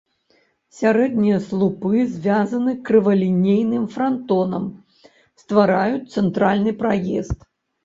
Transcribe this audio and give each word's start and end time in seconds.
Сярэднія 0.77 1.35
слупы 1.47 2.01
звязаны 2.13 2.73
крывалінейным 2.89 3.85
франтонам, 3.97 4.67
ствараюць 5.45 6.03
цэнтральны 6.13 6.77
праезд. 6.85 7.37